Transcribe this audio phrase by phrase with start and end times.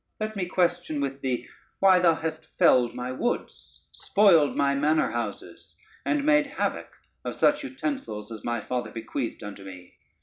[0.19, 1.47] Let me question with thee,
[1.77, 7.63] why thou hast felled my woods, spoiled my manor houses, and made havoc of such
[7.63, 9.93] utensils as my father bequeathed unto me?